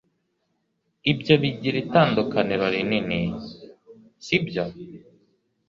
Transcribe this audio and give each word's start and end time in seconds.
Ibyo 1.11 1.33
bigira 1.41 1.77
itandukaniro 1.85 2.65
rinini, 2.73 3.21
sibyo? 4.25 4.65